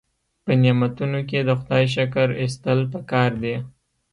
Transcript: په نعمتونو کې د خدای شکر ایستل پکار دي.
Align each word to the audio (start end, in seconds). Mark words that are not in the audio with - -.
په 0.43 0.51
نعمتونو 0.61 1.19
کې 1.29 1.39
د 1.43 1.49
خدای 1.59 1.85
شکر 1.95 2.27
ایستل 2.41 2.79
پکار 2.93 3.31
دي. 3.43 3.55